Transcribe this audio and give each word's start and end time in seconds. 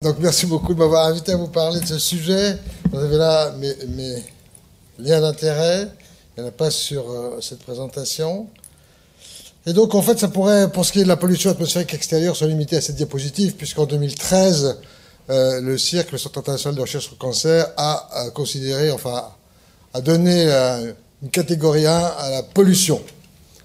Donc 0.00 0.20
merci 0.20 0.46
beaucoup 0.46 0.74
de 0.74 0.78
m'avoir 0.78 1.06
invité 1.06 1.32
à 1.32 1.36
vous 1.36 1.48
parler 1.48 1.80
de 1.80 1.84
ce 1.84 1.98
sujet. 1.98 2.56
Vous 2.92 3.00
avez 3.00 3.16
là 3.16 3.50
mes, 3.58 3.74
mes 3.88 4.22
liens 4.96 5.20
d'intérêt. 5.20 5.88
Il 6.36 6.40
n'y 6.40 6.46
en 6.46 6.50
a 6.50 6.52
pas 6.52 6.70
sur 6.70 7.10
euh, 7.10 7.40
cette 7.40 7.58
présentation. 7.64 8.46
Et 9.66 9.72
donc 9.72 9.96
en 9.96 10.02
fait, 10.02 10.16
ça 10.16 10.28
pourrait, 10.28 10.70
pour 10.70 10.84
ce 10.84 10.92
qui 10.92 11.00
est 11.00 11.02
de 11.02 11.08
la 11.08 11.16
pollution 11.16 11.50
atmosphérique 11.50 11.94
extérieure, 11.94 12.36
se 12.36 12.44
limiter 12.44 12.76
à 12.76 12.80
cette 12.80 12.94
diapositive, 12.94 13.56
puisqu'en 13.56 13.86
2013, 13.86 14.78
euh, 15.30 15.60
le 15.60 15.76
CIRC, 15.76 16.12
le 16.12 16.18
Centre 16.18 16.38
international 16.38 16.76
de 16.76 16.80
recherche 16.80 17.06
sur 17.06 17.14
le 17.14 17.18
cancer, 17.18 17.66
a, 17.76 18.08
a 18.12 18.30
considéré, 18.30 18.92
enfin, 18.92 19.32
a 19.94 20.00
donné 20.00 20.44
euh, 20.46 20.92
une 21.24 21.30
catégorie 21.30 21.86
1 21.86 21.92
à 21.92 22.30
la 22.30 22.44
pollution. 22.44 23.02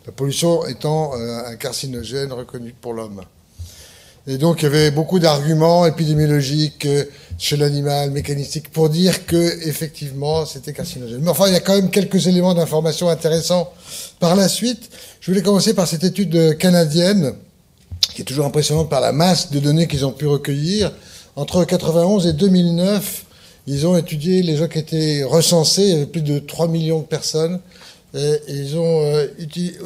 La 0.08 0.12
pollution 0.12 0.66
étant 0.66 1.14
euh, 1.14 1.46
un 1.46 1.56
carcinogène 1.58 2.34
reconnu 2.34 2.74
pour 2.82 2.94
l'homme. 2.94 3.22
Et 4.26 4.38
donc 4.38 4.62
il 4.62 4.64
y 4.64 4.66
avait 4.68 4.92
beaucoup 4.92 5.20
d'arguments 5.20 5.86
épidémiologiques 5.86 6.86
euh, 6.86 7.04
chez 7.38 7.58
l'animal, 7.58 8.12
mécanistiques, 8.12 8.72
pour 8.72 8.90
dire 8.90 9.26
que 9.26 9.68
effectivement 9.68 10.46
c'était 10.46 10.72
carcinogène. 10.72 11.20
Mais 11.22 11.30
enfin, 11.30 11.48
il 11.48 11.54
y 11.54 11.58
a 11.58 11.60
quand 11.60 11.76
même 11.76 11.90
quelques 11.90 12.28
éléments 12.28 12.54
d'information 12.54 13.10
intéressants 13.10 13.74
par 14.22 14.38
la 14.38 14.48
suite. 14.48 14.90
Je 15.20 15.30
voulais 15.30 15.44
commencer 15.44 15.74
par 15.74 15.88
cette 15.88 16.06
étude 16.06 16.58
canadienne, 16.58 17.34
qui 18.16 18.22
est 18.22 18.26
toujours 18.26 18.46
impressionnante 18.46 18.90
par 18.90 19.02
la 19.02 19.12
masse 19.12 19.52
de 19.52 19.60
données 19.60 19.88
qu'ils 19.88 20.06
ont 20.06 20.12
pu 20.12 20.26
recueillir. 20.26 20.94
Entre 21.36 21.66
91 21.66 22.28
et 22.28 22.34
2009, 22.34 23.26
ils 23.68 23.88
ont 23.88 23.98
étudié 23.98 24.42
les 24.42 24.56
gens 24.56 24.68
qui 24.68 24.80
étaient 24.80 25.24
recensés, 25.24 25.84
il 25.84 25.90
y 25.90 25.94
avait 25.94 26.06
plus 26.06 26.22
de 26.22 26.40
3 26.40 26.70
millions 26.70 27.00
de 27.00 27.06
personnes. 27.06 27.60
Et 28.16 28.40
ils 28.48 28.78
ont 28.78 29.06
euh, 29.06 29.28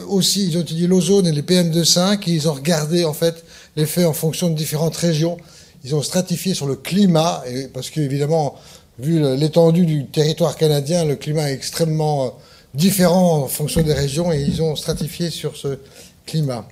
aussi 0.08 0.48
ils 0.48 0.58
ont 0.58 0.62
étudié 0.62 0.88
l'ozone 0.88 1.28
et 1.28 1.32
les 1.32 1.44
PM2,5 1.44 2.30
et 2.30 2.34
ils 2.34 2.50
ont 2.50 2.54
regardé 2.54 3.06
en 3.06 3.14
fait 3.14 3.44
l'effet 3.78 4.04
en 4.06 4.14
fonction 4.14 4.50
de 4.50 4.56
différentes 4.56 4.98
régions. 4.98 5.38
Ils 5.84 5.96
ont 5.96 6.02
stratifié 6.02 6.54
sur 6.54 6.68
le 6.68 6.76
climat, 6.76 7.44
et 7.48 7.68
parce 7.68 7.90
qu'évidemment, 7.90 8.56
vu 9.00 9.22
l'étendue 9.38 9.86
du 9.86 10.06
territoire 10.08 10.58
canadien, 10.58 11.06
le 11.06 11.16
climat 11.16 11.50
est 11.50 11.54
extrêmement 11.54 12.26
euh, 12.26 12.30
différent 12.74 13.44
en 13.44 13.48
fonction 13.48 13.82
des 13.82 13.94
régions, 13.94 14.32
et 14.34 14.42
ils 14.42 14.62
ont 14.62 14.76
stratifié 14.76 15.30
sur 15.30 15.56
ce 15.56 15.80
climat. 16.26 16.68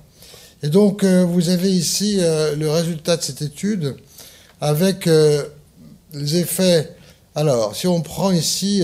Et 0.62 0.68
donc, 0.68 1.04
euh, 1.04 1.24
vous 1.24 1.48
avez 1.48 1.70
ici 1.70 2.18
euh, 2.18 2.56
le 2.56 2.68
résultat 2.70 3.16
de 3.16 3.22
cette 3.22 3.42
étude 3.42 3.96
avec 4.60 5.06
les 5.06 6.36
effets. 6.36 6.95
Alors, 7.36 7.76
si 7.76 7.86
on 7.86 8.00
prend 8.00 8.32
ici 8.32 8.82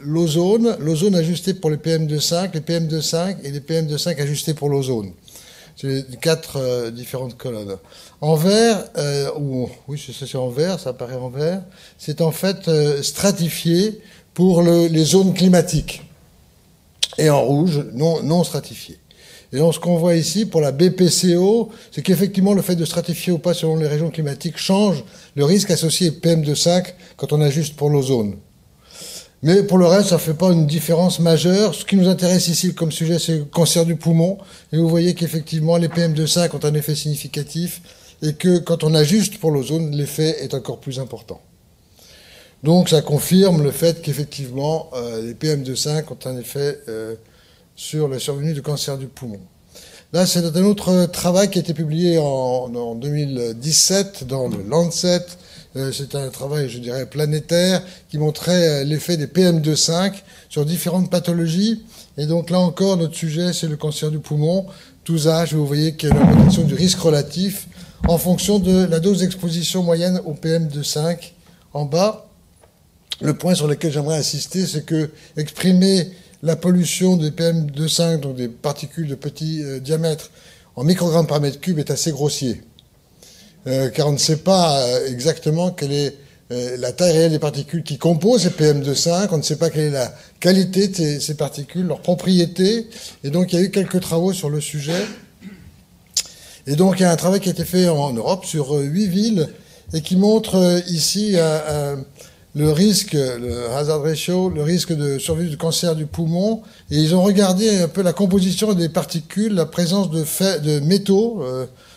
l'ozone, 0.00 0.76
l'ozone 0.80 1.14
ajusté 1.14 1.52
pour 1.52 1.68
les 1.68 1.76
PM2,5, 1.76 2.54
les 2.54 2.60
PM2,5 2.60 3.36
et 3.44 3.50
les 3.50 3.60
PM2,5 3.60 4.20
ajustés 4.20 4.54
pour 4.54 4.70
l'ozone. 4.70 5.12
C'est 5.76 6.20
quatre 6.20 6.58
euh, 6.58 6.90
différentes 6.90 7.36
colonnes. 7.36 7.76
En 8.20 8.36
vert, 8.36 8.84
euh, 8.96 9.30
ou, 9.38 9.68
oui, 9.88 10.00
c'est 10.00 10.36
en 10.36 10.48
vert, 10.48 10.78
ça 10.78 10.90
apparaît 10.90 11.16
en 11.16 11.28
vert, 11.28 11.62
c'est 11.98 12.20
en 12.20 12.30
fait 12.30 12.68
euh, 12.68 13.02
stratifié 13.02 14.00
pour 14.34 14.62
le, 14.62 14.86
les 14.86 15.04
zones 15.04 15.34
climatiques. 15.34 16.02
Et 17.18 17.30
en 17.30 17.42
rouge, 17.42 17.84
non, 17.92 18.22
non 18.22 18.44
stratifié. 18.44 18.98
Et 19.52 19.58
donc, 19.58 19.74
ce 19.74 19.80
qu'on 19.80 19.96
voit 19.96 20.14
ici 20.14 20.46
pour 20.46 20.60
la 20.60 20.72
BPCO, 20.72 21.70
c'est 21.90 22.02
qu'effectivement, 22.02 22.54
le 22.54 22.62
fait 22.62 22.76
de 22.76 22.84
stratifier 22.84 23.32
ou 23.32 23.38
pas 23.38 23.52
selon 23.52 23.76
les 23.76 23.86
régions 23.86 24.10
climatiques 24.10 24.56
change 24.56 25.04
le 25.36 25.44
risque 25.44 25.70
associé 25.70 26.10
PM2,5 26.10 26.94
quand 27.16 27.32
on 27.32 27.40
ajuste 27.42 27.76
pour 27.76 27.90
l'ozone. 27.90 28.36
Mais 29.42 29.64
pour 29.64 29.76
le 29.76 29.86
reste, 29.86 30.10
ça 30.10 30.14
ne 30.14 30.20
fait 30.20 30.34
pas 30.34 30.52
une 30.52 30.66
différence 30.66 31.18
majeure. 31.18 31.74
Ce 31.74 31.84
qui 31.84 31.96
nous 31.96 32.08
intéresse 32.08 32.48
ici 32.48 32.74
comme 32.74 32.92
sujet, 32.92 33.18
c'est 33.18 33.38
le 33.38 33.44
cancer 33.44 33.84
du 33.84 33.96
poumon. 33.96 34.38
Et 34.72 34.76
vous 34.76 34.88
voyez 34.88 35.14
qu'effectivement, 35.14 35.76
les 35.76 35.88
PM2,5 35.88 36.56
ont 36.56 36.64
un 36.64 36.74
effet 36.74 36.94
significatif 36.94 37.82
et 38.22 38.34
que 38.34 38.58
quand 38.58 38.84
on 38.84 38.94
ajuste 38.94 39.38
pour 39.38 39.50
l'ozone, 39.50 39.90
l'effet 39.90 40.44
est 40.44 40.54
encore 40.54 40.78
plus 40.78 41.00
important. 41.00 41.40
Donc 42.62 42.88
ça 42.88 43.02
confirme 43.02 43.62
le 43.62 43.72
fait 43.72 44.00
qu'effectivement, 44.00 44.88
euh, 44.94 45.20
les 45.22 45.34
PM2,5 45.34 46.04
ont 46.12 46.28
un 46.28 46.38
effet 46.38 46.78
euh, 46.88 47.16
sur 47.76 48.08
la 48.08 48.18
survenue 48.18 48.54
du 48.54 48.62
cancer 48.62 48.98
du 48.98 49.06
poumon. 49.06 49.40
Là, 50.12 50.26
c'est 50.26 50.44
un 50.44 50.64
autre 50.64 51.06
travail 51.06 51.50
qui 51.50 51.58
a 51.58 51.62
été 51.62 51.72
publié 51.72 52.18
en, 52.18 52.74
en 52.74 52.94
2017 52.94 54.26
dans 54.26 54.48
le 54.48 54.62
Lancet 54.62 55.26
euh, 55.74 55.90
c'est 55.90 56.14
un 56.14 56.28
travail, 56.28 56.68
je 56.68 56.78
dirais, 56.78 57.06
planétaire 57.06 57.82
qui 58.10 58.18
montrait 58.18 58.82
euh, 58.82 58.84
l'effet 58.84 59.16
des 59.16 59.26
PM2,5 59.26 60.12
sur 60.50 60.66
différentes 60.66 61.10
pathologies. 61.10 61.82
Et 62.18 62.26
donc 62.26 62.50
là 62.50 62.58
encore, 62.58 62.98
notre 62.98 63.14
sujet, 63.14 63.52
c'est 63.54 63.68
le 63.68 63.76
cancer 63.76 64.10
du 64.10 64.18
poumon. 64.18 64.66
Tous 65.04 65.28
âges, 65.28 65.54
vous 65.54 65.66
voyez 65.66 65.94
qu'il 65.94 66.10
y 66.10 66.12
a 66.12 66.14
une 66.14 66.22
augmentation 66.22 66.64
du 66.64 66.74
risque 66.74 66.98
relatif 66.98 67.68
en 68.06 68.18
fonction 68.18 68.58
de 68.58 68.84
la 68.84 69.00
dose 69.00 69.20
d'exposition 69.20 69.82
moyenne 69.82 70.20
au 70.26 70.34
PM2,5 70.34 71.32
en 71.72 71.86
bas. 71.86 72.26
Le 73.22 73.34
point 73.34 73.54
sur 73.54 73.66
lequel 73.66 73.92
j'aimerais 73.92 74.18
insister, 74.18 74.66
c'est 74.66 74.84
que 74.84 75.10
exprimer 75.36 76.10
la 76.42 76.56
pollution 76.56 77.16
des 77.16 77.30
PM2,5, 77.30 78.20
donc 78.20 78.36
des 78.36 78.48
particules 78.48 79.06
de 79.06 79.14
petit 79.14 79.62
euh, 79.62 79.78
diamètre, 79.78 80.30
en 80.74 80.84
microgrammes 80.84 81.26
par 81.26 81.40
mètre 81.40 81.60
cube 81.60 81.78
est 81.78 81.90
assez 81.90 82.10
grossier. 82.10 82.62
Euh, 83.68 83.90
car 83.90 84.08
on 84.08 84.12
ne 84.12 84.18
sait 84.18 84.38
pas 84.38 84.82
euh, 84.82 85.06
exactement 85.06 85.70
quelle 85.70 85.92
est 85.92 86.16
la 86.76 86.92
taille 86.92 87.12
réelle 87.12 87.30
des 87.30 87.38
particules 87.38 87.82
qui 87.82 87.96
composent 87.96 88.42
ces 88.42 88.50
PM2,5, 88.50 89.28
on 89.30 89.38
ne 89.38 89.42
sait 89.42 89.56
pas 89.56 89.70
quelle 89.70 89.84
est 89.84 89.90
la 89.90 90.14
qualité 90.38 90.88
de 90.88 91.18
ces, 91.18 91.34
particules, 91.34 91.86
leurs 91.86 92.02
propriétés, 92.02 92.88
et 93.24 93.30
donc 93.30 93.54
il 93.54 93.58
y 93.58 93.62
a 93.62 93.64
eu 93.64 93.70
quelques 93.70 94.00
travaux 94.00 94.34
sur 94.34 94.50
le 94.50 94.60
sujet. 94.60 95.02
Et 96.66 96.76
donc 96.76 97.00
il 97.00 97.04
y 97.04 97.06
a 97.06 97.10
un 97.10 97.16
travail 97.16 97.40
qui 97.40 97.48
a 97.48 97.52
été 97.52 97.64
fait 97.64 97.88
en 97.88 98.12
Europe 98.12 98.44
sur 98.44 98.72
huit 98.72 99.06
villes 99.06 99.48
et 99.94 100.02
qui 100.02 100.14
montre 100.14 100.82
ici 100.88 101.36
le 102.54 102.70
risque, 102.70 103.14
le 103.14 103.70
hazard 103.70 104.02
ratio, 104.02 104.50
le 104.50 104.62
risque 104.62 104.92
de 104.92 105.18
survie 105.18 105.48
du 105.48 105.56
cancer 105.56 105.96
du 105.96 106.06
poumon. 106.06 106.62
Et 106.90 106.98
ils 106.98 107.14
ont 107.14 107.22
regardé 107.22 107.80
un 107.80 107.88
peu 107.88 108.02
la 108.02 108.12
composition 108.12 108.74
des 108.74 108.88
particules, 108.88 109.54
la 109.54 109.66
présence 109.66 110.10
de, 110.10 110.80
métaux 110.80 111.42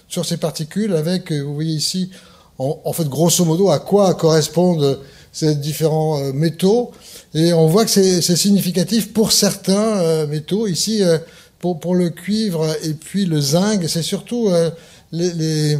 sur 0.07 0.25
ces 0.25 0.37
particules 0.37 0.93
avec, 0.95 1.31
euh, 1.31 1.41
vous 1.41 1.53
voyez 1.53 1.73
ici, 1.73 2.09
en, 2.57 2.93
fait, 2.93 3.07
grosso 3.09 3.43
modo, 3.43 3.69
à 3.69 3.79
quoi 3.79 4.13
correspondent 4.13 5.01
ces 5.33 5.55
différents 5.55 6.21
euh, 6.21 6.31
métaux. 6.31 6.91
Et 7.33 7.51
on 7.51 7.67
voit 7.67 7.83
que 7.83 7.91
c'est 7.91 8.21
significatif 8.21 9.11
pour 9.11 9.33
certains 9.33 9.97
euh, 9.97 10.27
métaux. 10.27 10.67
Ici, 10.67 11.01
pour, 11.59 11.79
pour, 11.79 11.95
le 11.95 12.09
cuivre 12.09 12.65
et 12.83 12.93
puis 12.93 13.25
le 13.25 13.41
zinc, 13.41 13.83
c'est 13.89 14.03
surtout 14.03 14.49
les, 15.11 15.33
les, 15.33 15.77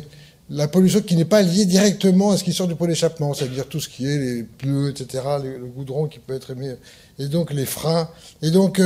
la 0.50 0.68
pollution 0.68 1.02
qui 1.02 1.16
n'est 1.16 1.26
pas 1.26 1.42
liée 1.42 1.66
directement 1.66 2.32
à 2.32 2.38
ce 2.38 2.44
qui 2.44 2.54
sort 2.54 2.68
du 2.68 2.76
pot 2.76 2.88
d'échappement, 2.88 3.34
c'est-à-dire 3.34 3.68
tout 3.68 3.80
ce 3.80 3.90
qui 3.90 4.06
est 4.06 4.18
les 4.18 4.44
pneus, 4.44 4.90
etc., 4.90 5.24
le, 5.44 5.66
goudron 5.66 6.08
qui 6.08 6.20
peut 6.20 6.34
être 6.34 6.52
émis, 6.52 6.70
et 7.18 7.28
donc 7.28 7.52
les 7.52 7.66
freins. 7.66 8.10
Et 8.42 8.52
donc, 8.52 8.80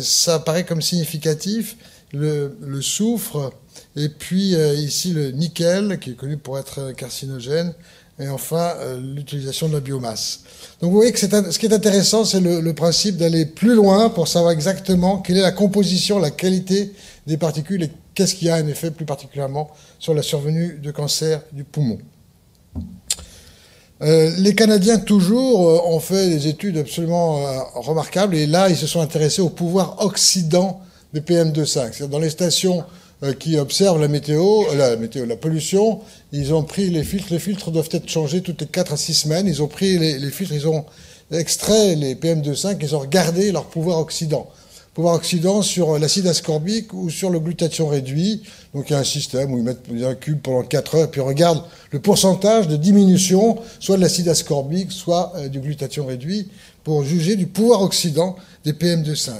ça 0.00 0.36
apparaît 0.36 0.64
comme 0.64 0.82
significatif. 0.82 1.76
Le, 2.12 2.56
le 2.60 2.80
soufre, 2.82 3.52
et 3.96 4.08
puis 4.08 4.54
euh, 4.54 4.74
ici 4.74 5.12
le 5.12 5.30
nickel, 5.30 5.98
qui 5.98 6.10
est 6.10 6.14
connu 6.14 6.36
pour 6.36 6.58
être 6.58 6.92
carcinogène. 6.92 7.72
Et 8.18 8.28
enfin, 8.28 8.72
euh, 8.78 8.98
l'utilisation 8.98 9.68
de 9.68 9.74
la 9.74 9.80
biomasse. 9.80 10.40
Donc 10.80 10.90
vous 10.90 10.96
voyez 10.96 11.12
que 11.12 11.18
ce 11.18 11.58
qui 11.58 11.66
est 11.66 11.72
intéressant, 11.72 12.24
c'est 12.24 12.40
le, 12.40 12.72
principe 12.72 13.18
d'aller 13.18 13.44
plus 13.44 13.74
loin 13.74 14.08
pour 14.08 14.26
savoir 14.26 14.52
exactement 14.52 15.18
quelle 15.18 15.36
est 15.36 15.42
la 15.42 15.52
composition, 15.52 16.18
la 16.18 16.30
qualité 16.30 16.92
des 17.26 17.36
particules 17.36 17.90
qu'est-ce 18.16 18.34
qui 18.34 18.48
a 18.48 18.56
un 18.56 18.66
effet 18.66 18.90
plus 18.90 19.04
particulièrement 19.04 19.70
sur 20.00 20.14
la 20.14 20.22
survenue 20.22 20.80
de 20.82 20.90
cancer 20.90 21.42
du 21.52 21.62
poumon. 21.62 21.98
Euh, 24.02 24.30
les 24.38 24.54
Canadiens, 24.56 24.98
toujours, 24.98 25.88
ont 25.88 26.00
fait 26.00 26.28
des 26.28 26.48
études 26.48 26.78
absolument 26.78 27.40
remarquables 27.74 28.34
et 28.34 28.46
là, 28.46 28.68
ils 28.68 28.76
se 28.76 28.88
sont 28.88 29.00
intéressés 29.00 29.40
au 29.40 29.50
pouvoir 29.50 30.04
oxydant 30.04 30.80
des 31.14 31.20
PM2,5. 31.20 31.66
C'est-à-dire 31.66 32.08
dans 32.08 32.18
les 32.18 32.30
stations 32.30 32.84
euh, 33.22 33.32
qui 33.32 33.58
observent 33.58 33.98
la 33.98 34.08
météo, 34.08 34.64
euh, 34.74 35.26
la 35.26 35.36
pollution. 35.36 36.00
Ils 36.32 36.52
ont 36.52 36.62
pris 36.62 36.90
les 36.90 37.02
filtres. 37.02 37.28
Les 37.30 37.38
filtres 37.38 37.70
doivent 37.70 37.88
être 37.92 38.10
changés 38.10 38.42
toutes 38.42 38.60
les 38.60 38.66
4 38.66 38.92
à 38.92 38.96
6 38.98 39.14
semaines. 39.14 39.46
Ils 39.46 39.62
ont 39.62 39.68
pris 39.68 39.98
les, 39.98 40.18
les 40.18 40.30
filtres, 40.30 40.52
ils 40.52 40.68
ont 40.68 40.84
extrait 41.30 41.94
les 41.94 42.14
PM2,5, 42.14 42.76
ils 42.82 42.94
ont 42.94 42.98
regardé 42.98 43.52
leur 43.52 43.64
pouvoir 43.64 44.00
oxydant. 44.00 44.50
Pouvoir 44.96 45.16
oxydant 45.16 45.60
sur 45.60 45.98
l'acide 45.98 46.26
ascorbique 46.26 46.94
ou 46.94 47.10
sur 47.10 47.28
le 47.28 47.38
glutathion 47.38 47.86
réduit. 47.86 48.40
Donc 48.72 48.88
il 48.88 48.94
y 48.94 48.96
a 48.96 48.98
un 48.98 49.04
système 49.04 49.52
où 49.52 49.58
ils 49.58 49.62
mettent 49.62 49.84
un 49.90 50.14
cube 50.14 50.40
pendant 50.40 50.62
4 50.62 50.94
heures, 50.94 51.10
puis 51.10 51.20
regardent 51.20 51.64
le 51.90 52.00
pourcentage 52.00 52.66
de 52.66 52.76
diminution, 52.76 53.58
soit 53.78 53.98
de 53.98 54.00
l'acide 54.00 54.26
ascorbique, 54.30 54.90
soit 54.90 55.34
euh, 55.36 55.48
du 55.48 55.60
glutathion 55.60 56.06
réduit, 56.06 56.48
pour 56.82 57.04
juger 57.04 57.36
du 57.36 57.46
pouvoir 57.46 57.82
oxydant 57.82 58.36
des 58.64 58.72
PM2,5. 58.72 59.32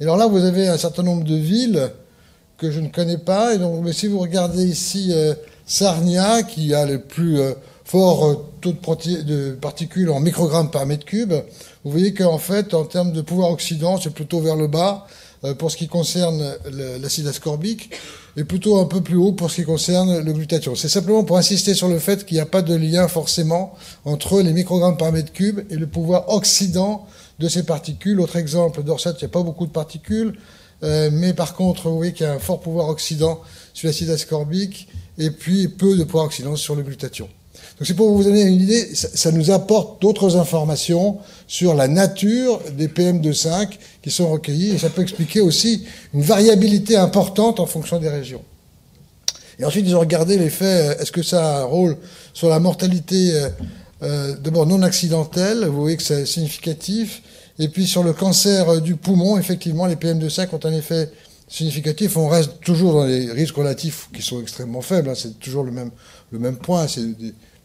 Et 0.00 0.02
alors 0.02 0.16
là, 0.16 0.26
vous 0.26 0.44
avez 0.44 0.66
un 0.66 0.78
certain 0.78 1.04
nombre 1.04 1.22
de 1.22 1.36
villes 1.36 1.92
que 2.56 2.72
je 2.72 2.80
ne 2.80 2.88
connais 2.88 3.18
pas. 3.18 3.54
Et 3.54 3.58
donc, 3.58 3.80
mais 3.84 3.92
si 3.92 4.08
vous 4.08 4.18
regardez 4.18 4.64
ici 4.64 5.12
euh, 5.12 5.32
Sarnia, 5.64 6.42
qui 6.42 6.74
a 6.74 6.84
le 6.84 6.98
plus 6.98 7.38
euh, 7.38 7.52
fort 7.88 8.26
euh, 8.26 8.34
taux 8.60 8.72
de, 8.72 9.22
de, 9.22 9.52
particules 9.52 10.10
en 10.10 10.20
microgrammes 10.20 10.70
par 10.70 10.84
mètre 10.84 11.06
cube, 11.06 11.32
vous 11.84 11.90
voyez 11.90 12.12
qu'en 12.12 12.36
fait, 12.36 12.74
en 12.74 12.84
termes 12.84 13.12
de 13.12 13.22
pouvoir 13.22 13.50
oxydant, 13.50 13.98
c'est 13.98 14.10
plutôt 14.10 14.40
vers 14.40 14.56
le 14.56 14.66
bas, 14.66 15.06
pour 15.58 15.70
ce 15.70 15.76
qui 15.76 15.86
concerne 15.86 16.56
l'acide 17.00 17.28
ascorbique 17.28 17.94
et 18.36 18.42
plutôt 18.42 18.80
un 18.80 18.86
peu 18.86 19.00
plus 19.02 19.14
haut 19.14 19.30
pour 19.30 19.52
ce 19.52 19.56
qui 19.56 19.64
concerne 19.64 20.18
le 20.18 20.32
glutathion. 20.32 20.74
C'est 20.74 20.88
simplement 20.88 21.22
pour 21.22 21.38
insister 21.38 21.74
sur 21.74 21.86
le 21.86 22.00
fait 22.00 22.26
qu'il 22.26 22.34
n'y 22.34 22.40
a 22.40 22.46
pas 22.46 22.60
de 22.60 22.74
lien 22.74 23.06
forcément 23.06 23.76
entre 24.04 24.42
les 24.42 24.52
microgrammes 24.52 24.96
par 24.96 25.12
mètre 25.12 25.32
cube 25.32 25.60
et 25.70 25.76
le 25.76 25.86
pouvoir 25.86 26.28
oxydant 26.28 27.06
de 27.38 27.48
ces 27.48 27.62
particules. 27.62 28.20
Autre 28.20 28.34
exemple, 28.34 28.82
d'Orsat, 28.82 29.12
il 29.12 29.18
n'y 29.18 29.24
a 29.26 29.28
pas 29.28 29.44
beaucoup 29.44 29.66
de 29.66 29.72
particules, 29.72 30.36
mais 30.82 31.32
par 31.34 31.54
contre, 31.54 31.88
vous 31.88 31.98
voyez 31.98 32.12
qu'il 32.12 32.26
y 32.26 32.28
a 32.28 32.32
un 32.32 32.40
fort 32.40 32.58
pouvoir 32.58 32.88
oxydant 32.88 33.40
sur 33.74 33.86
l'acide 33.86 34.10
ascorbique 34.10 34.88
et 35.18 35.30
puis 35.30 35.68
peu 35.68 35.96
de 35.96 36.02
pouvoir 36.02 36.24
oxydant 36.24 36.56
sur 36.56 36.74
le 36.74 36.82
glutathion. 36.82 37.28
Donc 37.78 37.86
c'est 37.86 37.94
pour 37.94 38.12
vous 38.12 38.24
donner 38.24 38.42
une 38.42 38.60
idée, 38.60 38.92
ça, 38.94 39.30
nous 39.30 39.52
apporte 39.52 40.02
d'autres 40.02 40.36
informations 40.36 41.18
sur 41.46 41.74
la 41.74 41.86
nature 41.86 42.60
des 42.76 42.88
PM2,5 42.88 43.68
qui 44.02 44.10
sont 44.10 44.28
recueillis 44.28 44.70
et 44.70 44.78
ça 44.78 44.90
peut 44.90 45.02
expliquer 45.02 45.40
aussi 45.40 45.84
une 46.12 46.22
variabilité 46.22 46.96
importante 46.96 47.60
en 47.60 47.66
fonction 47.66 48.00
des 48.00 48.08
régions. 48.08 48.42
Et 49.60 49.64
ensuite, 49.64 49.86
ils 49.86 49.94
ont 49.94 50.00
regardé 50.00 50.38
l'effet, 50.38 50.64
euh, 50.64 50.98
est-ce 51.00 51.12
que 51.12 51.22
ça 51.22 51.58
a 51.58 51.60
un 51.60 51.64
rôle 51.64 51.96
sur 52.32 52.48
la 52.48 52.58
mortalité 52.58 53.32
euh, 53.32 53.48
euh, 54.02 54.36
d'abord 54.36 54.66
non 54.66 54.82
accidentelle, 54.82 55.64
vous 55.66 55.80
voyez 55.80 55.96
que 55.96 56.02
c'est 56.02 56.26
significatif, 56.26 57.22
et 57.60 57.68
puis 57.68 57.86
sur 57.86 58.02
le 58.02 58.12
cancer 58.12 58.80
du 58.80 58.96
poumon, 58.96 59.38
effectivement, 59.38 59.86
les 59.86 59.96
PM2,5 59.96 60.48
ont 60.52 60.66
un 60.66 60.72
effet 60.72 61.10
significatif. 61.48 62.16
On 62.16 62.28
reste 62.28 62.60
toujours 62.60 62.92
dans 62.92 63.04
les 63.04 63.32
risques 63.32 63.56
relatifs 63.56 64.08
qui 64.12 64.22
sont 64.22 64.40
extrêmement 64.40 64.82
faibles, 64.82 65.08
hein. 65.08 65.14
c'est 65.16 65.38
toujours 65.40 65.64
le 65.64 65.72
même, 65.72 65.90
le 66.30 66.38
même 66.38 66.56
point, 66.56 66.86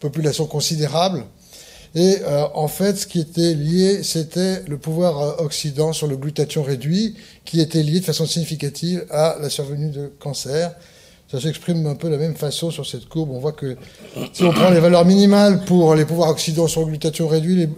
population 0.03 0.45
considérable. 0.45 1.23
Et 1.95 2.17
euh, 2.23 2.45
en 2.55 2.67
fait, 2.67 2.95
ce 2.97 3.07
qui 3.07 3.19
était 3.19 3.53
lié, 3.53 4.03
c'était 4.03 4.63
le 4.67 4.77
pouvoir 4.77 5.19
euh, 5.19 5.45
oxydant 5.45 5.93
sur 5.93 6.07
le 6.07 6.17
glutathion 6.17 6.63
réduit, 6.63 7.15
qui 7.45 7.61
était 7.61 7.83
lié 7.83 7.99
de 7.99 8.05
façon 8.05 8.25
significative 8.25 9.05
à 9.11 9.37
la 9.39 9.49
survenue 9.49 9.91
de 9.91 10.11
cancer. 10.19 10.75
Ça 11.31 11.39
s'exprime 11.39 11.85
un 11.87 11.95
peu 11.95 12.07
de 12.07 12.13
la 12.13 12.19
même 12.19 12.35
façon 12.35 12.69
sur 12.71 12.85
cette 12.85 13.07
courbe. 13.07 13.31
On 13.31 13.39
voit 13.39 13.53
que 13.53 13.77
si 14.33 14.43
on 14.43 14.51
prend 14.51 14.69
les 14.69 14.79
valeurs 14.79 15.05
minimales 15.05 15.63
pour 15.65 15.95
les 15.95 16.05
pouvoirs 16.05 16.29
oxydants 16.29 16.67
sur 16.67 16.81
le 16.81 16.87
glutathion 16.87 17.27
réduit, 17.27 17.69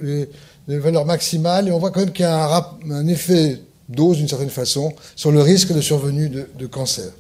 les, 0.68 0.80
valeurs 0.80 1.06
maximales, 1.06 1.68
et 1.68 1.72
on 1.72 1.80
voit 1.80 1.92
quand 1.92 2.00
même 2.00 2.12
qu'il 2.12 2.26
y 2.26 2.28
a 2.28 2.58
un, 2.58 2.92
un 2.92 3.08
effet 3.08 3.60
dose 3.88 4.18
d'une 4.18 4.28
certaine 4.28 4.50
façon 4.50 4.94
sur 5.16 5.32
le 5.32 5.42
risque 5.42 5.72
de 5.74 5.82
survenue 5.82 6.30
de, 6.30 6.48
de 6.58 6.66
cancer. 6.66 7.12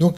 Donc, 0.00 0.16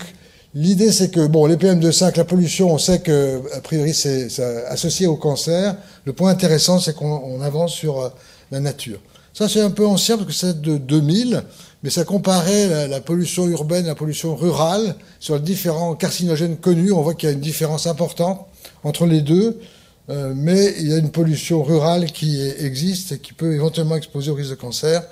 L'idée, 0.55 0.91
c'est 0.91 1.13
que, 1.13 1.29
bon, 1.29 1.47
les 1.47 1.55
PM2,5, 1.55 2.17
la 2.17 2.25
pollution, 2.25 2.73
on 2.73 2.79
sait 2.79 3.01
que, 3.01 3.41
a 3.55 3.61
priori, 3.61 3.95
c'est 3.95 4.29
associé 4.67 5.07
au 5.07 5.15
cancer. 5.15 5.77
Le 6.05 6.13
point 6.13 6.31
intéressant, 6.31 6.81
c'est 6.81 6.95
qu'on 6.95 7.41
avance 7.41 7.73
sur 7.73 8.01
euh, 8.01 8.09
la 8.51 8.59
nature. 8.59 8.99
Ça, 9.33 9.49
c'est 9.49 9.61
un 9.61 9.71
peu 9.71 9.87
ancien, 9.87 10.17
parce 10.17 10.27
que 10.27 10.35
c'est 10.35 10.61
de 10.61 10.77
2000, 10.77 11.45
mais 11.85 11.91
ça 11.91 12.05
comparait 12.05 12.89
la, 12.89 13.01
pollution 13.01 13.47
urbaine 13.47 13.87
la 13.87 13.95
pollution 13.95 14.35
rurale 14.35 14.97
sur 15.21 15.37
les 15.37 15.41
différents 15.41 15.95
carcinogènes 15.95 16.57
connus. 16.57 16.91
On 16.91 17.03
voit 17.03 17.15
qu'il 17.15 17.29
y 17.29 17.33
a 17.33 17.35
une 17.35 17.41
différence 17.41 17.87
importante 17.87 18.45
entre 18.83 19.07
les 19.07 19.21
deux, 19.21 19.61
euh, 20.09 20.33
mais 20.35 20.75
il 20.81 20.89
y 20.89 20.93
a 20.93 20.99
une 20.99 21.13
pollution 21.13 21.63
rurale 21.63 22.07
qui 22.07 22.43
existe 22.43 23.13
et 23.13 23.19
qui 23.21 23.35
peut 23.35 23.55
éventuellement 23.55 23.95
exposer 23.95 24.33
au 24.33 24.35
risque 24.35 24.51
de 24.51 24.57
cancer. 24.57 25.05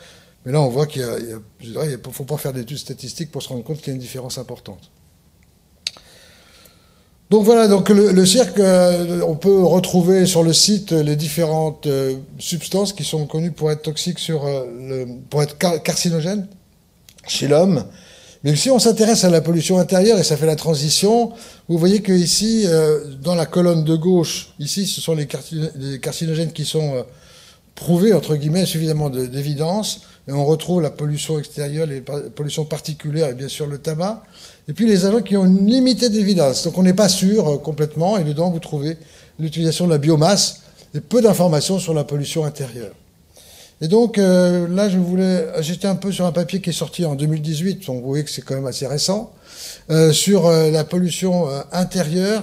Mais 0.45 0.51
là, 0.51 0.61
on 0.61 0.69
voit 0.69 0.87
qu'il 0.87 1.03
ne 1.03 2.11
faut 2.11 2.25
pas 2.25 2.39
faire 2.39 2.53
d'études 2.53 2.79
statistiques 2.79 3.31
pour 3.31 3.41
se 3.41 3.49
rendre 3.49 3.63
compte 3.63 3.79
qu'il 3.79 3.89
y 3.89 3.91
a 3.91 3.95
une 3.95 4.01
différence 4.01 4.37
importante. 4.37 4.91
Donc 7.31 7.45
voilà, 7.45 7.69
donc 7.69 7.91
le, 7.91 8.25
cirque, 8.25 8.59
euh, 8.59 9.21
on 9.21 9.37
peut 9.37 9.63
retrouver 9.63 10.25
sur 10.25 10.43
le 10.43 10.55
site 10.55 10.93
les 10.93 11.15
différentes 11.15 11.87
euh, 11.87 12.15
substances 12.39 12.95
qui 12.95 13.05
sont 13.05 13.27
connues 13.27 13.51
pour 13.51 13.71
être 13.71 13.83
toxiques 13.83 14.19
sur 14.19 14.47
euh, 14.47 15.05
pour 15.29 15.43
être 15.43 15.59
carcinogènes 15.59 16.47
chez 17.27 17.47
l'homme. 17.47 17.85
Mais 18.45 18.57
si 18.57 18.71
on 18.71 18.79
s'intéresse 18.79 19.25
à 19.25 19.31
la 19.31 19.43
pollution 19.43 19.79
intérieure 19.79 20.19
et 20.19 20.23
ça 20.23 20.39
fait 20.39 20.47
la 20.47 20.57
transition, 20.57 21.33
vous 21.69 21.77
voyez 21.77 22.01
que 22.01 22.13
ici, 22.13 22.67
dans 23.21 23.35
la 23.35 23.47
colonne 23.47 23.83
de 23.83 23.97
gauche, 23.97 24.51
ici, 24.61 24.87
ce 24.87 25.01
sont 25.01 25.17
les, 25.17 25.27
carcinogènes 25.99 26.53
qui 26.53 26.65
sont 26.65 27.05
prouvés 27.79 28.13
entre 28.13 28.37
guillemets 28.37 28.67
suffisamment 28.67 29.09
d'évidence. 29.09 30.03
Et 30.27 30.33
on 30.33 30.45
retrouve 30.45 30.83
la 30.83 30.91
pollution 30.91 31.39
extérieure, 31.39 31.87
les 31.87 32.03
pollutions 32.03 32.65
particulières 32.65 33.29
et 33.29 33.35
bien 33.35 33.49
sûr 33.49 33.67
le 33.67 33.79
tabac. 33.79 34.23
Et 34.69 34.75
puis 34.75 34.87
les 34.87 35.07
agents 35.07 35.23
qui 35.23 35.37
ont 35.37 35.47
une 35.47 35.67
limitée 35.67 36.11
d'évidence. 36.11 36.65
Donc 36.65 36.77
on 36.77 36.83
n'est 36.83 36.93
pas 36.93 37.09
sûr 37.09 37.49
euh, 37.49 37.57
complètement. 37.57 38.19
Et 38.19 38.25
dedans, 38.25 38.51
vous 38.51 38.59
trouvez 38.59 38.99
l'utilisation 39.39 39.87
de 39.87 39.93
la 39.93 39.99
biomasse 39.99 40.63
et 40.95 41.01
peu 41.01 41.23
d'informations 41.23 41.79
sur 41.79 41.95
la 41.95 42.05
pollution 42.05 42.45
intérieure. 42.45 42.93
Et 43.81 43.89
donc 43.89 44.19
euh, 44.19 44.67
là, 44.69 44.89
je 44.91 44.99
voulais, 44.99 45.47
j'étais 45.61 45.87
un 45.87 45.95
peu 45.95 46.11
sur 46.13 46.27
un 46.27 46.33
papier 46.33 46.61
qui 46.61 46.71
est 46.71 46.81
sorti 46.85 47.05
en 47.05 47.15
2018, 47.15 47.87
donc 47.87 48.03
vous 48.03 48.09
voyez 48.09 48.25
que 48.25 48.31
c'est 48.31 48.43
quand 48.43 48.57
même 48.57 48.67
assez 48.67 48.89
récent, 48.89 49.33
euh, 49.91 50.13
sur 50.13 50.51
la 50.51 50.85
pollution 50.85 51.47
intérieure. 51.73 52.43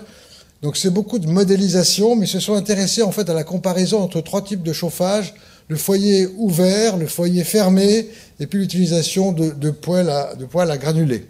Donc 0.65 0.77
c'est 0.77 0.89
beaucoup 0.89 1.19
de 1.19 1.27
modélisation, 1.27 2.15
mais 2.15 2.25
ils 2.25 2.27
se 2.27 2.39
sont 2.39 2.55
intéressés 2.55 3.03
en 3.03 3.11
fait 3.11 3.29
à 3.29 3.35
la 3.35 3.43
comparaison 3.43 4.01
entre 4.01 4.19
trois 4.21 4.41
types 4.41 4.63
de 4.63 4.73
chauffage 4.73 5.35
le 5.67 5.75
foyer 5.75 6.27
ouvert, 6.37 6.97
le 6.97 7.05
foyer 7.05 7.43
fermé, 7.43 8.09
et 8.39 8.47
puis 8.47 8.61
l'utilisation 8.61 9.31
de, 9.31 9.51
de, 9.51 9.69
poêles 9.69 10.09
à, 10.09 10.77
granulés. 10.79 11.27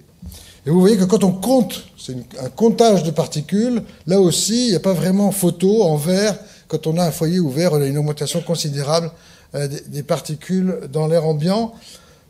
Et 0.66 0.70
vous 0.70 0.80
voyez 0.80 0.96
que 0.96 1.04
quand 1.04 1.26
on 1.26 1.34
compte, 1.34 1.84
c'est 1.98 2.16
un 2.42 2.48
comptage 2.48 3.04
de 3.04 3.12
particules, 3.12 3.84
là 4.08 4.22
aussi, 4.22 4.68
il 4.68 4.70
n'y 4.70 4.76
a 4.78 4.80
pas 4.80 4.94
vraiment 4.94 5.34
photo 5.34 5.84
en 5.84 5.98
vert. 5.98 6.38
Quand 6.70 6.88
on 6.88 6.98
a 6.98 7.04
un 7.04 7.12
foyer 7.12 7.42
ouvert, 7.42 7.74
on 7.74 7.82
a 7.82 7.88
une 7.88 7.98
augmentation 7.98 8.40
considérable 8.40 9.12
euh, 9.54 9.68
des, 9.88 10.04
particules 10.04 10.80
dans 10.94 11.08
l'air 11.08 11.26
ambiant. 11.26 11.74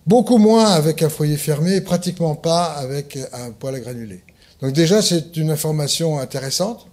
Beaucoup 0.07 0.39
moins 0.39 0.71
avec 0.71 1.03
un 1.03 1.09
foyer 1.09 1.37
fermé, 1.37 1.81
pratiquement 1.81 2.33
pas 2.33 2.63
avec 2.63 3.19
un 3.31 3.51
poêle 3.51 3.75
à 3.75 3.79
granulés. 3.79 4.23
Donc 4.59 4.73
déjà, 4.73 5.03
c'est 5.03 5.37
une 5.37 5.51
information 5.51 6.17
intéressante. 6.17 6.87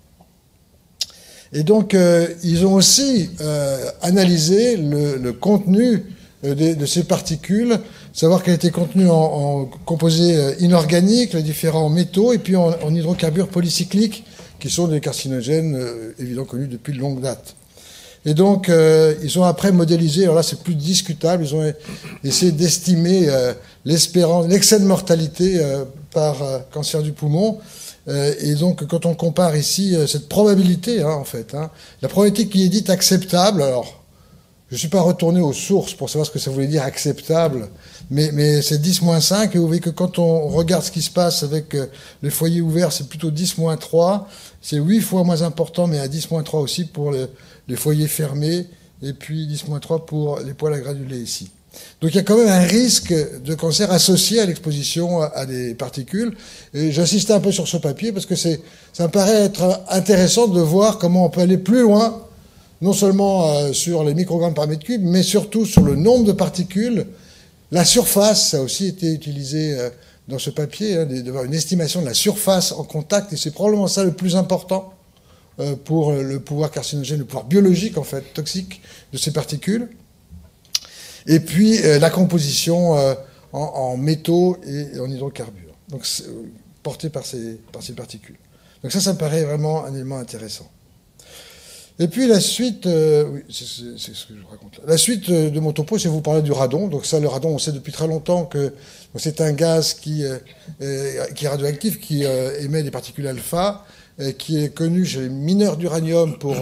Et 1.54 1.64
donc, 1.64 1.94
euh, 1.94 2.28
ils 2.42 2.64
ont 2.64 2.74
aussi 2.74 3.30
euh, 3.40 3.90
analysé 4.00 4.76
le, 4.76 5.32
contenu 5.32 6.04
euh, 6.44 6.54
de, 6.54 6.74
de, 6.74 6.86
ces 6.86 7.04
particules, 7.04 7.78
savoir 8.14 8.42
qu'elles 8.42 8.54
étaient 8.54 8.70
contenues 8.70 9.10
en, 9.10 9.66
composés 9.84 10.34
euh, 10.34 10.54
inorganiques, 10.60 11.34
les 11.34 11.42
différents 11.42 11.90
métaux, 11.90 12.32
et 12.32 12.38
puis 12.38 12.56
en, 12.56 12.72
hydrocarbures 12.94 13.48
polycycliques, 13.48 14.24
qui 14.60 14.70
sont 14.70 14.86
des 14.86 15.00
carcinogènes 15.00 15.76
évidemment 16.20 16.46
connus 16.46 16.68
depuis 16.68 16.92
de 16.94 16.98
longue 16.98 17.20
date. 17.20 17.56
Et 18.24 18.32
donc, 18.32 18.70
ils 18.70 19.38
ont 19.40 19.42
après 19.42 19.72
modélisé, 19.72 20.22
alors 20.22 20.36
là 20.36 20.44
c'est 20.44 20.62
plus 20.62 20.76
discutable, 20.76 21.42
ils 21.44 21.52
ont 21.56 21.72
essayé 22.22 22.52
d'estimer 22.52 23.28
l'espérance, 23.84 24.46
l'excès 24.46 24.78
de 24.78 24.84
mortalité 24.84 25.60
par 26.12 26.36
cancer 26.70 27.02
du 27.02 27.10
poumon. 27.10 27.58
Euh, 28.08 28.34
et 28.40 28.54
donc, 28.54 28.86
quand 28.86 29.06
on 29.06 29.14
compare 29.14 29.56
ici 29.56 29.94
euh, 29.94 30.06
cette 30.06 30.28
probabilité, 30.28 31.02
hein, 31.02 31.10
en 31.10 31.24
fait, 31.24 31.54
hein, 31.54 31.70
la 32.00 32.08
probabilité 32.08 32.48
qui 32.48 32.64
est 32.64 32.68
dite 32.68 32.90
acceptable, 32.90 33.62
alors, 33.62 34.02
je 34.68 34.74
ne 34.76 34.78
suis 34.78 34.88
pas 34.88 35.02
retourné 35.02 35.40
aux 35.40 35.52
sources 35.52 35.94
pour 35.94 36.08
savoir 36.08 36.26
ce 36.26 36.30
que 36.30 36.38
ça 36.38 36.50
voulait 36.50 36.66
dire 36.66 36.82
acceptable, 36.82 37.68
mais, 38.10 38.62
c'est 38.62 38.80
10 38.80 39.02
moins 39.02 39.20
5, 39.20 39.54
et 39.54 39.58
vous 39.58 39.66
voyez 39.66 39.80
que 39.80 39.90
quand 39.90 40.18
on 40.18 40.48
regarde 40.48 40.82
ce 40.82 40.90
qui 40.90 41.02
se 41.02 41.10
passe 41.10 41.42
avec 41.42 41.74
euh, 41.74 41.86
les 42.22 42.30
foyers 42.30 42.60
ouverts, 42.60 42.92
c'est 42.92 43.08
plutôt 43.08 43.30
10 43.30 43.58
moins 43.58 43.76
3, 43.76 44.28
c'est 44.60 44.78
8 44.78 45.00
fois 45.00 45.24
moins 45.24 45.42
important, 45.42 45.86
mais 45.86 45.98
à 45.98 46.08
10 46.08 46.30
moins 46.30 46.42
3 46.42 46.60
aussi 46.60 46.86
pour 46.86 47.12
les 47.12 47.76
foyers 47.76 48.08
fermés, 48.08 48.66
et 49.02 49.12
puis 49.12 49.46
10 49.46 49.68
moins 49.68 49.80
3 49.80 50.06
pour 50.06 50.40
les 50.40 50.54
poils 50.54 50.74
à 50.74 50.80
granulés 50.80 51.18
ici. 51.18 51.50
Donc 52.00 52.10
il 52.10 52.16
y 52.16 52.18
a 52.18 52.22
quand 52.22 52.36
même 52.36 52.48
un 52.48 52.66
risque 52.66 53.14
de 53.42 53.54
cancer 53.54 53.90
associé 53.92 54.40
à 54.40 54.46
l'exposition 54.46 55.22
à 55.22 55.46
des 55.46 55.74
particules. 55.74 56.34
J'insiste 56.74 57.30
un 57.30 57.40
peu 57.40 57.52
sur 57.52 57.68
ce 57.68 57.76
papier 57.76 58.12
parce 58.12 58.26
que 58.26 58.34
ça 58.34 58.50
me 59.00 59.08
paraît 59.08 59.44
être 59.44 59.82
intéressant 59.88 60.48
de 60.48 60.60
voir 60.60 60.98
comment 60.98 61.24
on 61.24 61.30
peut 61.30 61.40
aller 61.40 61.58
plus 61.58 61.82
loin, 61.82 62.26
non 62.80 62.92
seulement 62.92 63.48
euh, 63.48 63.72
sur 63.72 64.02
les 64.02 64.14
microgrammes 64.14 64.54
par 64.54 64.66
mètre 64.66 64.84
cube, 64.84 65.02
mais 65.04 65.22
surtout 65.22 65.64
sur 65.64 65.82
le 65.82 65.94
nombre 65.94 66.24
de 66.24 66.32
particules. 66.32 67.06
La 67.70 67.84
surface, 67.84 68.50
ça 68.50 68.58
a 68.58 68.60
aussi 68.60 68.88
été 68.88 69.12
utilisé 69.12 69.78
euh, 69.78 69.88
dans 70.26 70.40
ce 70.40 70.50
papier, 70.50 70.98
hein, 70.98 71.06
d'avoir 71.06 71.44
une 71.44 71.54
estimation 71.54 72.00
de 72.00 72.06
la 72.06 72.14
surface 72.14 72.72
en 72.72 72.82
contact, 72.82 73.32
et 73.32 73.36
c'est 73.36 73.52
probablement 73.52 73.86
ça 73.86 74.02
le 74.02 74.12
plus 74.12 74.34
important 74.34 74.92
euh, 75.60 75.76
pour 75.76 76.12
le 76.12 76.40
pouvoir 76.40 76.72
carcinogène, 76.72 77.20
le 77.20 77.24
pouvoir 77.24 77.44
biologique 77.44 77.96
en 77.96 78.02
fait, 78.02 78.34
toxique 78.34 78.82
de 79.12 79.18
ces 79.18 79.30
particules 79.30 79.88
et 81.26 81.40
puis 81.40 81.80
euh, 81.80 81.98
la 81.98 82.10
composition 82.10 82.96
euh, 82.96 83.14
en, 83.52 83.96
métaux 83.96 84.56
et 84.66 84.98
en 84.98 85.10
hydrocarbures, 85.10 85.74
donc 85.88 86.06
euh, 86.26 86.44
portée 86.82 87.10
par 87.10 87.26
ces, 87.26 87.60
par 87.72 87.82
ces 87.82 87.92
particules. 87.92 88.38
Donc 88.82 88.92
ça, 88.92 89.00
ça 89.00 89.12
me 89.12 89.18
paraît 89.18 89.44
vraiment 89.44 89.84
un 89.84 89.94
élément 89.94 90.18
intéressant. 90.18 90.68
Et 91.98 92.08
puis 92.08 92.26
la 92.26 92.40
suite, 92.40 92.86
oui, 92.86 93.42
c'est 93.50 93.64
ce 93.64 94.26
que 94.26 94.34
je 94.34 94.50
raconte. 94.50 94.80
La 94.86 94.96
suite 94.96 95.30
de 95.30 95.60
mon 95.60 95.72
topo, 95.72 95.98
c'est 95.98 96.08
vous 96.08 96.22
parler 96.22 96.40
du 96.40 96.50
radon. 96.50 96.88
Donc 96.88 97.04
ça, 97.04 97.20
le 97.20 97.28
radon, 97.28 97.50
on 97.50 97.58
sait 97.58 97.70
depuis 97.70 97.92
très 97.92 98.08
longtemps 98.08 98.46
que 98.46 98.72
c'est 99.16 99.42
un 99.42 99.52
gaz 99.52 99.92
qui 99.94 100.24
est 100.24 101.46
radioactif, 101.46 102.00
qui 102.00 102.24
émet 102.24 102.82
des 102.82 102.90
particules 102.90 103.26
alpha, 103.26 103.84
qui 104.38 104.64
est 104.64 104.70
connu 104.74 105.04
chez 105.04 105.20
les 105.20 105.28
mineurs 105.28 105.76
d'uranium 105.76 106.38
pour 106.38 106.56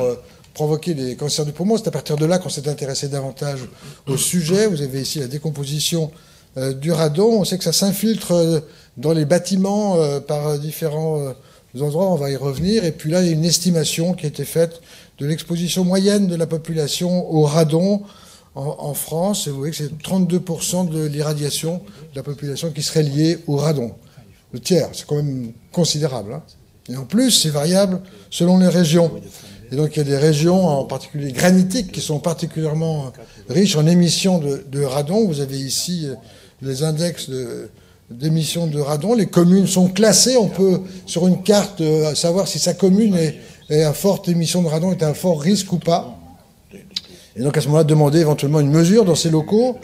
provoquer 0.55 0.95
des 0.95 1.17
cancers 1.17 1.45
du 1.45 1.53
poumon. 1.53 1.77
C'est 1.77 1.89
à 1.89 1.91
partir 1.91 2.17
de 2.17 2.27
là 2.27 2.39
qu'on 2.39 2.49
s'est 2.49 2.69
intéressé 2.69 3.09
davantage 3.09 3.61
au 4.07 4.17
sujet. 4.17 4.67
Vous 4.67 4.83
avez 4.83 5.03
ici 5.03 5.19
la 5.19 5.29
décomposition 5.29 6.11
du 6.81 6.91
radon. 6.91 7.41
On 7.41 7.45
sait 7.45 7.59
que 7.59 7.65
ça 7.65 7.73
s'infiltre 7.73 8.63
dans 8.97 9.13
les 9.13 9.25
bâtiments 9.25 9.97
par 10.27 10.59
différents 10.59 11.35
endroits, 11.79 12.11
on 12.11 12.17
va 12.17 12.31
y 12.31 12.37
revenir. 12.37 12.85
Et 12.85 12.93
puis 12.93 13.11
là, 13.11 13.23
il 13.23 13.27
y 13.27 13.31
a 13.31 13.33
une 13.33 13.45
estimation 13.45 14.15
qui 14.15 14.27
a 14.27 14.29
été 14.29 14.45
faite 14.45 14.81
de 15.19 15.27
l'exposition 15.27 15.85
moyenne 15.85 16.27
de 16.27 16.35
la 16.35 16.47
population 16.47 17.31
au 17.33 17.43
radon 17.43 18.03
en, 18.55 18.95
France. 18.95 19.47
Et 19.47 19.51
vous 19.51 19.59
voyez 19.59 19.71
que 19.71 19.77
c'est 19.77 19.93
32% 20.03 20.89
de 20.89 21.05
l'irradiation 21.05 21.83
de 22.13 22.17
la 22.17 22.23
population 22.23 22.71
qui 22.73 22.83
serait 22.83 23.03
liée 23.03 23.39
au 23.47 23.57
radon. 23.57 23.93
Le 24.53 24.61
tiers, 24.61 24.89
c'est 24.93 25.07
quand 25.07 25.17
même 25.17 25.53
considérable. 25.71 26.35
Hein. 26.35 26.43
Et 26.89 26.97
en 26.97 27.05
plus, 27.05 27.31
c'est 27.31 27.51
variable 27.51 28.01
selon 28.31 28.59
les 28.59 28.69
régions. 28.69 29.13
Et 29.73 29.77
donc, 29.77 29.95
il 29.95 29.99
y 29.99 30.03
a 30.03 30.05
des 30.05 30.17
régions, 30.17 30.67
en 30.67 30.85
particulier 30.85 31.31
granitiques, 31.33 31.93
qui 31.93 32.01
sont 32.01 32.19
particulièrement 32.19 33.13
riches 33.49 33.77
en 33.77 33.87
émissions 33.87 34.39
de, 34.39 34.83
radon. 34.83 35.27
Vous 35.27 35.41
avez 35.41 35.59
ici 35.59 36.07
euh, 36.07 36.15
les 36.61 36.83
index 36.83 37.31
d'émissions 38.11 38.67
de, 38.67 38.81
radon. 38.81 39.15
Les 39.15 39.27
communes 39.27 39.69
sont 39.69 39.89
classées. 39.89 40.37
On 40.37 40.49
peut, 40.49 40.81
sur 41.07 41.29
une 41.29 41.43
carte, 41.43 41.81
euh, 41.81 42.15
savoir 42.17 42.49
si 42.49 42.59
sa 42.59 42.75
commune 42.75 43.15
est, 43.15 43.37
est 43.69 43.85
à 43.85 43.93
forte 43.93 44.29
émission 44.29 44.63
de 44.63 44.69
radon, 44.69 44.91
est 44.91 45.05
à 45.05 45.15
fort 45.15 45.41
risque 45.41 45.73
ou 45.73 45.79
pas. 45.79 46.19
Et 47.37 47.43
donc, 47.43 47.57
à 47.57 47.61
ce 47.61 47.67
moment-là, 47.67 47.85
demander 47.85 48.19
éventuellement 48.19 48.59
une 48.59 48.71
mesure 48.71 49.05
dans 49.05 49.15
ces 49.15 49.31
locaux. 49.31 49.79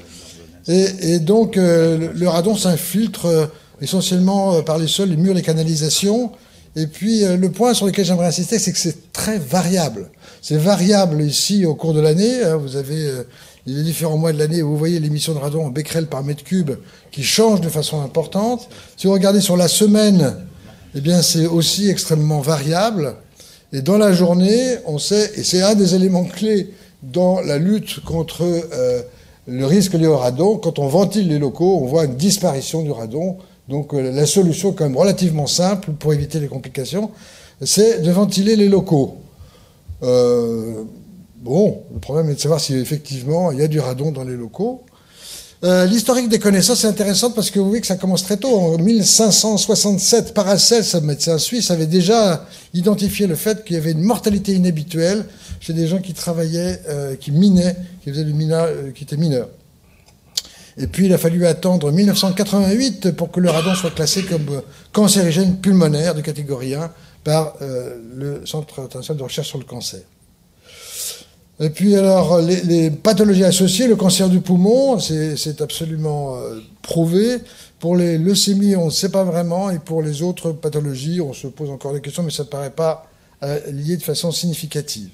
Et, 0.67 1.21
donc, 1.21 1.57
euh, 1.57 2.11
le, 2.13 2.29
radon 2.29 2.57
s'infiltre 2.57 3.49
essentiellement 3.81 4.63
par 4.63 4.79
les 4.79 4.89
sols, 4.89 5.11
les 5.11 5.17
murs, 5.17 5.33
les 5.35 5.43
canalisations. 5.43 6.33
Et 6.77 6.87
puis 6.87 7.25
euh, 7.25 7.37
le 7.39 7.51
point 7.51 7.73
sur 7.73 7.87
lequel 7.87 8.05
j'aimerais 8.05 8.27
insister, 8.27 8.59
c'est 8.59 8.73
que 8.73 8.79
c'est 8.79 9.13
très 9.13 9.39
variable. 9.39 10.11
C'est 10.43 10.59
variable 10.59 11.23
ici 11.23 11.65
au 11.65 11.75
cours 11.75 11.95
de 11.95 12.01
l'année. 12.01 12.43
Hein. 12.45 12.57
vous 12.57 12.77
avez 12.77 13.09
euh, 13.09 13.23
les 13.65 13.83
différents 13.83 14.19
mois 14.19 14.33
de 14.33 14.39
l'année 14.39 14.63
où 14.63 14.69
vous 14.69 14.77
voyez 14.77 15.01
l'émission 15.01 15.33
de 15.33 15.39
radon 15.39 15.65
en 15.65 15.71
becquerel 15.71 16.07
par 16.07 16.23
mètre 16.23 16.45
cube 16.45 16.73
qui 17.11 17.23
change 17.23 17.63
de 17.63 17.71
façon 17.71 18.03
importante. 18.03 18.69
Si 18.97 19.07
vous 19.07 19.15
regardez 19.15 19.41
sur 19.41 19.57
la 19.57 19.69
semaine, 19.69 20.37
eh 20.95 21.01
bien 21.01 21.23
c'est 21.23 21.47
aussi 21.47 21.89
extrêmement 21.89 22.41
variable. 22.41 23.17
Et 23.73 23.81
dans 23.81 23.99
la 23.99 24.13
journée, 24.13 24.77
on 24.85 24.99
sait, 24.99 25.33
et 25.35 25.43
c'est 25.43 25.63
un 25.63 25.75
des 25.75 25.95
éléments 25.95 26.25
clés 26.25 26.75
dans 27.03 27.41
la 27.41 27.59
lutte 27.59 28.01
contre 28.05 28.43
euh, 28.43 29.03
le 29.47 29.65
risque 29.65 29.95
lié 29.95 30.07
au 30.07 30.17
radon, 30.17 30.59
quand 30.59 30.79
on 30.79 30.89
ventile 30.89 31.29
les 31.29 31.39
locaux, 31.39 31.79
on 31.83 31.87
voit 31.87 32.05
une 32.05 32.17
disparition 32.17 32.83
du 32.83 32.91
radon 32.91 33.39
donc 33.69 33.95
euh, 33.95 34.13
la 34.13 34.27
solution, 34.27 34.73
quand 34.73 34.85
même 34.85 34.97
relativement 34.97 35.47
simple 35.47 35.93
pour 35.93 36.15
éviter 36.15 36.39
les 36.39 36.49
complications, 36.49 37.11
c'est 37.63 38.01
de 38.01 38.11
ventiler 38.11 38.57
les 38.57 38.69
locaux. 38.69 39.17
Euh, 40.03 40.85
bon, 41.39 41.83
le 41.93 41.99
problème 41.99 42.31
est 42.31 42.35
de 42.35 42.41
savoir 42.41 42.61
si 42.61 42.75
effectivement 42.75 43.51
il 43.51 43.59
y 43.59 43.63
a 43.63 43.69
du 43.69 43.81
radon 43.81 44.13
dans 44.13 44.25
les 44.25 44.37
locaux. 44.37 44.83
Euh, 45.65 45.87
l'historique 45.87 46.29
des 46.29 46.39
connaissances 46.39 46.85
est 46.85 46.89
intéressante 46.89 47.35
parce 47.35 47.51
que 47.51 47.59
vous 47.59 47.69
voyez 47.69 47.81
que 47.81 47.87
ça 47.87 47.97
commence 47.97 48.23
très 48.23 48.37
tôt. 48.37 48.55
En 48.55 48.77
1567, 48.79 50.35
Paracels, 50.35 50.85
un 50.93 51.01
médecin 51.01 51.39
suisse, 51.39 51.71
avait 51.71 51.87
déjà 51.87 52.47
identifié 52.75 53.27
le 53.27 53.35
fait 53.35 53.65
qu'il 53.65 53.75
y 53.75 53.79
avait 53.79 53.93
une 53.93 54.03
mortalité 54.03 54.53
inhabituelle 54.53 55.25
chez 55.59 55.73
des 55.73 55.87
gens 55.87 55.99
qui 55.99 56.13
travaillaient, 56.13 56.79
qui 57.19 57.33
minaient, 57.33 57.75
qui 58.05 58.11
faisaient 58.11 58.25
du 58.25 58.35
minage, 58.35 58.93
qui 58.95 59.05
étaient 59.05 59.17
mineurs. 59.17 59.49
Et 60.79 60.87
puis 60.87 61.07
il 61.07 61.13
a 61.13 61.19
fallu 61.19 61.47
attendre 61.47 61.91
1988 61.91 63.13
pour 63.13 63.31
que 63.31 63.41
le 63.41 63.49
radon 63.49 63.75
soit 63.75 63.91
classé 63.91 64.25
comme 64.25 64.63
cancérigène 64.93 65.57
pulmonaire 65.57 66.15
de 66.15 66.21
catégorie 66.21 66.75
1 66.75 66.91
par 67.25 67.55
euh, 67.63 67.97
le 68.15 68.47
Centre 68.47 68.81
international 68.81 69.19
de 69.19 69.23
recherche 69.25 69.49
sur 69.49 69.59
le 69.59 69.65
cancer. 69.65 70.01
Et 71.59 71.71
puis 71.71 71.97
alors, 71.97 72.39
les, 72.41 72.91
pathologies 72.91 73.45
associées, 73.45 73.87
le 73.87 73.97
cancer 73.97 74.29
du 74.29 74.41
poumon, 74.41 74.99
c'est 74.99 75.61
absolument 75.63 76.37
euh, 76.37 76.61
prouvé. 76.83 77.39
Pour 77.79 77.97
les 77.97 78.19
leucémies, 78.19 78.77
on 78.77 78.87
ne 78.87 78.91
sait 78.91 79.09
pas 79.09 79.25
vraiment, 79.25 79.71
et 79.71 79.79
pour 79.79 80.03
les 80.03 80.23
autres 80.23 80.53
pathologies, 80.53 81.21
on 81.23 81.33
se 81.33 81.47
pose 81.47 81.71
encore 81.71 81.95
des 81.95 82.03
questions, 82.03 82.23
mais 82.23 82.31
ça 82.31 82.43
ne 82.43 82.49
paraît 82.49 82.71
pas 82.71 83.07
euh, 83.43 83.59
lié 83.71 83.97
de 83.97 84.03
façon 84.03 84.33
significative. 84.33 85.11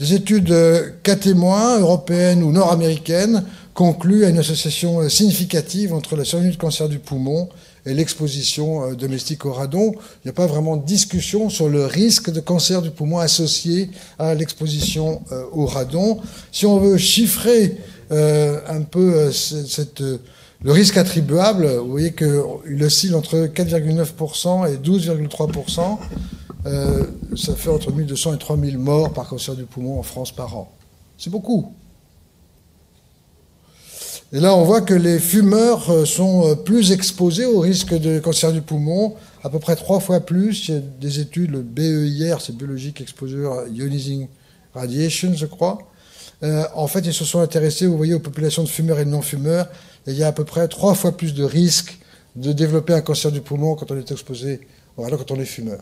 Des 0.00 0.14
études 0.14 0.54
cas 1.02 1.16
témoins, 1.16 1.78
européennes 1.78 2.42
ou 2.42 2.52
nord-américaines, 2.52 3.44
concluent 3.74 4.24
à 4.24 4.30
une 4.30 4.38
association 4.38 5.08
significative 5.08 5.92
entre 5.92 6.16
la 6.16 6.24
survenue 6.24 6.52
de 6.52 6.56
cancer 6.56 6.88
du 6.88 6.98
poumon 6.98 7.48
et 7.86 7.94
l'exposition 7.94 8.84
euh, 8.84 8.94
domestique 8.94 9.46
au 9.46 9.52
radon. 9.52 9.92
Il 9.92 10.26
n'y 10.26 10.30
a 10.30 10.34
pas 10.34 10.46
vraiment 10.46 10.76
de 10.76 10.84
discussion 10.84 11.48
sur 11.48 11.68
le 11.68 11.86
risque 11.86 12.30
de 12.30 12.40
cancer 12.40 12.82
du 12.82 12.90
poumon 12.90 13.18
associé 13.18 13.90
à 14.18 14.34
l'exposition 14.34 15.22
euh, 15.32 15.44
au 15.52 15.66
radon. 15.66 16.20
Si 16.52 16.66
on 16.66 16.78
veut 16.78 16.98
chiffrer 16.98 17.76
euh, 18.10 18.60
un 18.68 18.82
peu 18.82 19.30
cette, 19.32 20.00
le 20.00 20.72
risque 20.72 20.96
attribuable, 20.96 21.66
vous 21.76 21.90
voyez 21.90 22.12
qu'il 22.12 22.82
oscille 22.82 23.14
entre 23.14 23.46
4,9% 23.46 24.72
et 24.72 24.76
12,3%. 24.76 25.98
Euh, 26.66 27.04
ça 27.36 27.54
fait 27.54 27.70
entre 27.70 27.90
1200 27.90 28.34
et 28.34 28.38
3000 28.38 28.78
morts 28.78 29.12
par 29.12 29.28
cancer 29.28 29.54
du 29.54 29.64
poumon 29.64 29.98
en 29.98 30.02
France 30.02 30.32
par 30.32 30.56
an. 30.56 30.70
C'est 31.16 31.30
beaucoup. 31.30 31.72
Et 34.32 34.38
là, 34.38 34.54
on 34.54 34.64
voit 34.64 34.80
que 34.82 34.94
les 34.94 35.18
fumeurs 35.18 35.90
euh, 35.90 36.04
sont 36.04 36.46
euh, 36.46 36.54
plus 36.54 36.92
exposés 36.92 37.46
au 37.46 37.60
risque 37.60 37.98
de 37.98 38.20
cancer 38.20 38.52
du 38.52 38.60
poumon, 38.60 39.14
à 39.42 39.50
peu 39.50 39.58
près 39.58 39.74
trois 39.74 40.00
fois 40.00 40.20
plus. 40.20 40.68
Il 40.68 40.74
y 40.74 40.76
a 40.76 40.80
des 40.80 41.20
études, 41.20 41.50
le 41.50 41.62
BEIR, 41.62 42.40
c'est 42.40 42.56
Biologic 42.56 43.00
Exposure 43.00 43.66
Ionizing 43.72 44.28
Radiation, 44.74 45.32
je 45.34 45.46
crois. 45.46 45.78
en 46.42 46.86
fait, 46.86 47.00
ils 47.00 47.12
se 47.12 47.24
sont 47.24 47.40
intéressés, 47.40 47.86
vous 47.86 47.96
voyez, 47.96 48.14
aux 48.14 48.20
populations 48.20 48.62
de 48.62 48.68
fumeurs 48.68 49.00
et 49.00 49.04
de 49.04 49.10
non-fumeurs. 49.10 49.66
Il 50.06 50.14
y 50.14 50.22
a 50.22 50.28
à 50.28 50.32
peu 50.32 50.44
près 50.44 50.68
trois 50.68 50.94
fois 50.94 51.16
plus 51.16 51.34
de 51.34 51.42
risques 51.42 51.98
de 52.36 52.52
développer 52.52 52.94
un 52.94 53.00
cancer 53.00 53.32
du 53.32 53.40
poumon 53.40 53.74
quand 53.74 53.90
on 53.90 53.96
est 53.96 54.12
exposé, 54.12 54.60
voilà, 54.96 55.16
quand 55.16 55.32
on 55.32 55.40
est 55.40 55.44
fumeur. 55.44 55.80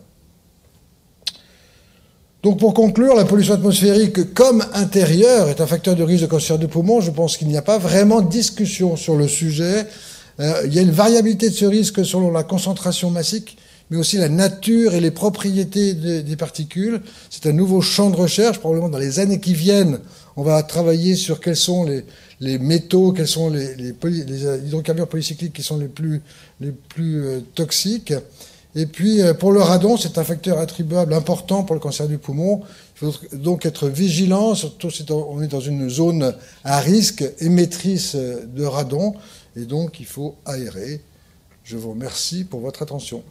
Donc 2.43 2.61
pour 2.61 2.73
conclure, 2.73 3.17
la 3.17 3.25
pollution 3.25 3.55
atmosphérique 3.55 4.33
comme 4.33 4.65
intérieure 4.73 5.49
est 5.49 5.61
un 5.61 5.67
facteur 5.67 5.97
de 5.97 6.05
risque 6.05 6.23
de 6.23 6.29
cancer 6.29 6.57
du 6.57 6.69
poumon. 6.69 7.01
Je 7.01 7.11
pense 7.11 7.37
qu'il 7.37 7.49
n'y 7.49 7.57
a 7.57 7.63
pas 7.63 7.79
vraiment 7.79 8.21
de 8.21 8.31
discussion 8.31 8.95
sur 8.95 9.17
le 9.17 9.27
sujet. 9.27 9.87
Euh, 10.39 10.63
il 10.65 10.73
y 10.73 10.79
a 10.79 10.83
une 10.83 10.93
variabilité 10.93 11.51
de 11.51 11.55
ce 11.55 11.65
risque 11.65 12.07
selon 12.07 12.31
la 12.31 12.45
concentration 12.45 13.11
massique, 13.11 13.59
mais 13.91 13.97
aussi 13.97 14.19
la 14.19 14.29
nature 14.29 14.95
et 14.95 15.01
les 15.01 15.11
propriétés 15.11 15.95
des, 15.95 16.37
particules. 16.37 17.01
C'est 17.29 17.47
un 17.47 17.53
nouveau 17.53 17.81
champ 17.81 18.09
de 18.09 18.17
recherche. 18.17 18.61
Probablement 18.61 18.89
dans 18.89 18.99
les 18.99 19.19
années 19.19 19.41
qui 19.41 19.55
viennent, 19.55 19.99
on 20.37 20.45
va 20.45 20.63
travailler 20.63 21.17
sur 21.17 21.41
quels 21.41 21.57
sont 21.57 21.89
les, 22.41 22.59
métaux, 22.61 23.11
quels 23.11 23.27
sont 23.27 23.51
les, 23.51 23.75
les, 23.75 24.59
hydrocarbures 24.65 25.09
polycycliques 25.09 25.55
qui 25.55 25.65
sont 25.65 25.79
les 25.79 25.89
plus, 25.89 26.23
les 26.61 26.71
plus 26.71 27.27
euh, 27.27 27.41
toxiques. 27.57 28.15
Et 28.75 28.87
puis, 28.87 29.23
euh, 29.23 29.35
pour 29.35 29.53
le 29.53 29.61
radon, 29.61 29.97
c'est 29.97 30.19
un 30.19 30.25
facteur 30.25 30.59
attribuable 30.59 31.15
important 31.15 31.65
pour 31.65 31.75
le 31.75 31.81
cancer 31.81 32.07
du 32.07 32.19
poumon. 32.19 32.63
Il 32.97 33.11
faut 33.11 33.15
donc 33.33 33.65
être 33.67 33.89
vigilant, 33.89 34.55
surtout 34.55 34.91
si 34.91 35.05
on 35.11 35.43
est 35.43 35.49
dans 35.49 35.61
une 35.61 35.89
zone 35.89 36.35
à 36.65 36.81
risque 36.81 37.25
émettrice 37.41 38.15
de 38.15 38.65
radon. 38.65 39.15
Et 39.57 39.65
donc, 39.65 40.01
il 40.01 40.07
faut 40.07 40.37
aérer. 40.45 41.01
Je 41.65 41.77
vous 41.77 41.91
remercie 41.91 42.45
pour 42.45 42.61
votre 42.61 42.83
attention. 42.83 43.23